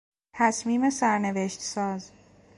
[0.33, 2.11] تصمیم سرنوشت ساز